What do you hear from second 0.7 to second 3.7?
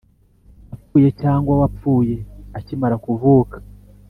apfuye cyangwa wapfuye akimara kuvuka